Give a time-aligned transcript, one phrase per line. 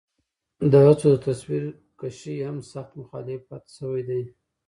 [0.71, 4.21] د هڅو د تصويرکشۍ هم سخت مخالفت شوے دے